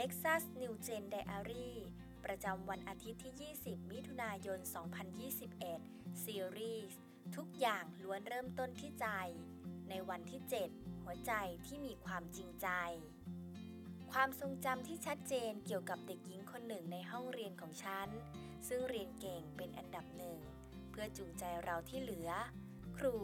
[0.00, 1.70] Nexus New Gen Diary
[2.24, 4.58] ประจำวันอาทิตย์ที่ 20 มิถุนายน
[5.40, 6.98] 2021 ซีรีส์
[7.36, 9.06] ทุกอย่างล้วนเริ่มต้นที่ใจ
[9.90, 10.40] ในวันที่
[10.72, 11.32] 7 หัวใจ
[11.66, 12.68] ที่มีความจริงใจ
[14.12, 18.08] ความทรงจำที่ชัดเจนเกี่ยวกับเด็กหญิงคนหนึ่งในห้องเรียนของฉัน
[18.68, 20.38] ซึ่งเรียนเก่งเป็นอันดับหนึ่ง
[20.90, 22.30] เพื่อจูงใจเราที่เหลือ
[22.98, 23.16] ครู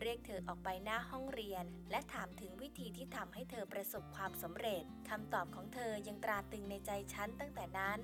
[0.00, 8.00] เรียกเธอออกไปหน้าห้องเรียน และถามถึงวิธีที่ทำให้เธอประสบความสำเร็จคำตอบของเธอยังตราตรึงในใจฉันตั้งแต่นั้น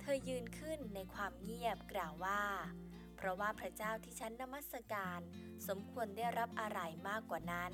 [0.00, 2.42] เธอยืนขึ้นในความเงียบกล่าวว่า
[3.16, 5.20] เพราะว่าพระเจ้าที่ฉันนมัสการ
[5.68, 7.72] สมควรได้รับอะไรมากกว่านั้น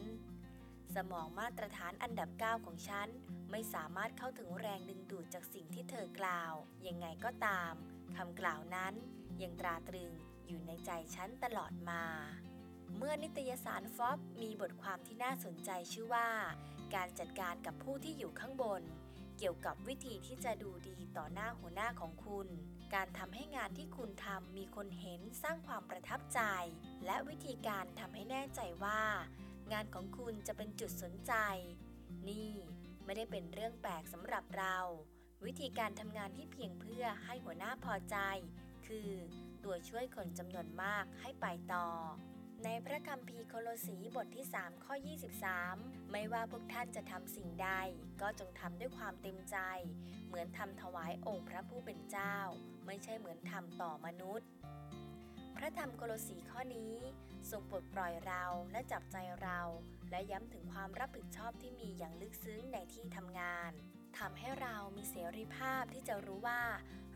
[0.95, 3.09] สมองมาตรฐานอันดับ 9 ของฉัน
[3.51, 6.55] ไม่สามารถเข้าถึงแรงดึงดูดจากสิ่งที่เธอกล่าว
[6.87, 7.73] ยังไงก็ตาม
[8.17, 8.95] คำกล่าวนั้น
[9.43, 10.13] ยังตราตรึง
[10.47, 12.05] อยู่ในใจฉันตลอดมา
[12.97, 16.29] เมื่อนิตยสารฟอบมีบทความที่น่าสนใจชื่อว่า
[16.95, 18.83] การจัดการกับผู้ที่อยู่ข้างบน
[19.39, 22.49] เกี่ยวกับวิธีที่จะดูดีต่อหน้าหัวหน้าของคุณ
[22.95, 26.41] การทำให้งานที่คุณทำมีคนเห็นสร้างความประทับใจ
[27.07, 29.03] และวิธีการทำให้แน่ใจว่า
[29.73, 31.35] งานของคุณจะเป็นจุดสนใจ
[32.29, 32.53] นี่
[33.05, 34.77] ไม่ได้เป็นเรื่องแปลกสำหรับเรา
[35.45, 38.17] วิธีการทำงานที่เพียงเพื่อให้หัวหน้าพอใจ
[38.87, 39.11] คือ
[39.65, 41.87] ตัวช่วยคนจำนวนมากให้ไปต่อ
[42.67, 44.95] ในพระคัมภีร์โคโลสีบทที่ 3 ข้อ
[45.53, 47.71] 23 ไม่ว่าพวกท่านจะทำสิ่งใด
[48.21, 49.57] ก็จงทำด้วยความเต็มใจ
[50.27, 52.37] เหมือนทำถวายองค์พระผู้เป็นเจ้า
[52.87, 54.49] ไม่ใช่เหมือนทำต่อมนุษย์
[55.57, 56.95] พระธรรมโคโลสีข้อนี้
[57.51, 59.61] ทรงปลดปล่อยเราและจับใจเรา
[60.11, 63.73] และย้ำถึงความรับผิดชอบที่มีอย่างลึกซึ้งในที่ทำงาน
[64.19, 66.63] ทำให้เรามีเสรีภาพที่จะรู้ว่า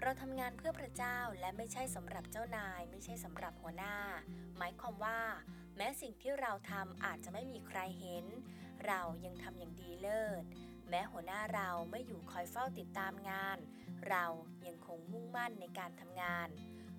[0.06, 3.96] เราทำงานเพื่อพระเจ้าและไม่ใช่สำหรับเจ้านาย ไม่ใช่สำหรับหัวหน้า
[4.58, 5.20] หมายความว่า
[5.76, 8.24] แม้สิ่งที่เราทำอาจจะไม่มีใครเห็น
[8.86, 10.42] เรายังทำอย่างดีเลิศ
[10.88, 13.58] แม้หัวหน้าเราไม่อยู่คอยเฝ้าติดตามงาน
[14.08, 14.26] เรา
[14.66, 16.48] ยังคงมุ่งมั่นในการทำงาน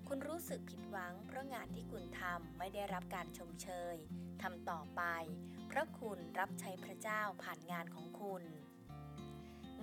[0.08, 3.96] คุณรู้สึกผิดหวัง เพราะงานที่คุณทำไม่ได้รับการชมเชย
[4.42, 5.02] ทำต่อไป
[5.68, 8.42] เพราะคุณรับใช้พระเจ้าผ่านงานของคุณ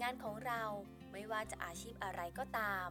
[0.02, 0.64] งานของเรา
[1.14, 2.88] ไม่ว่าจะอาชีพอะไรก็ตาม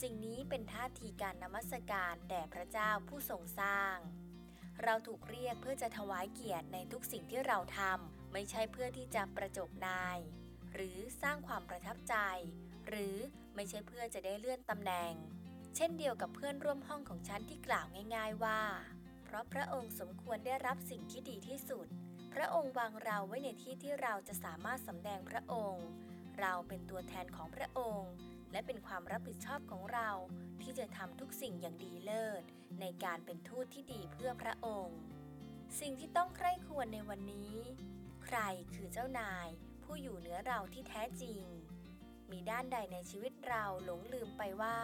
[0.00, 3.96] สิ่งนี้เป็นท่าทีการนมัสการแด่พระเจ้าผู้ทรงสร้าง
[4.82, 10.18] เราถูกเรียกเพื่อจะถวายเกียรติในทุกสิ่งที่เราทำไม่ใช่เพื่อที่จะประจบนาย
[10.74, 12.14] หรือสร้างความประทับใจ
[12.88, 13.16] หรือ
[13.54, 15.12] ไม่ใช่เพื่อจะได้เลื่อนตำแหน่ง
[15.76, 18.60] เช่นเดียวกับเพื่อนร่วมห้องของฉันที่กล่าวง่าย ๆว่า
[19.24, 21.86] เพราะพระองค์สมควรได้รับสิ่งที่ดีที่สุด
[22.34, 25.86] พระองค์วางเราไว้ในที่ที่เราจะสามารถสำแดงพระองค์
[26.40, 28.14] เราเป็นตัวแทนของพระองค์
[28.52, 30.10] และเป็นความรับผิดชอบของเรา
[30.62, 32.42] ที่จะทำทุกสิ่งอย่างดีเลิศ
[32.80, 34.98] ในการเป็นทูตที่ดีเพื่อพระองค์
[35.80, 37.54] สิ่งที่ต้องใคร่ควรในวันนี้
[38.24, 38.38] ใคร
[38.74, 39.48] คือเจ้านาย
[39.84, 41.42] ผู้อยู่เหนือเราที่แท้จริง
[42.30, 44.78] มีด้านใดในชีวิตเราหลงลืมไปว่า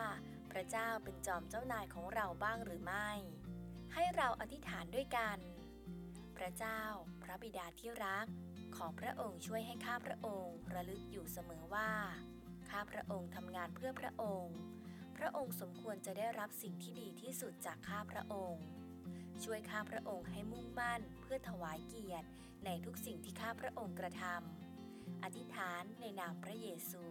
[0.50, 3.10] พระเจ้าเป็นจอมเจ้านายของเราบ้างหรือไม่
[3.94, 5.38] ให้เราอธิษฐานด้วยกัน
[6.36, 6.80] พระเจ้า
[7.22, 8.26] พระบิดาที่รัก
[8.76, 11.90] ขอพระองค์ช่วยให้ข้าพระองค์ระลึกอยู่เสมอว่า
[12.70, 14.56] ข้าพระองค์ทำงานเพื่อพระองค์
[15.16, 18.64] พระองค์สมควรจะได้รับสิ่งที่ดีที่สุดจากข้าพระองค์
[19.44, 22.28] ช่วยข้าพระองค์ให้มุ่งมั่นเพื่อถวายเกียรติ
[22.64, 27.02] ในทุกสิ่งที่ข้าพระองค์กระทำอธิษฐานในนามพระเยซู